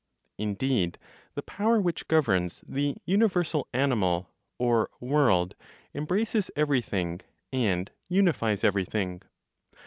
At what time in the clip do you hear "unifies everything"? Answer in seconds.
8.09-9.21